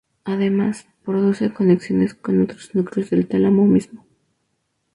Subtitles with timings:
[0.23, 4.03] Además, produce conexiones con otros núcleos del tálamo mismo.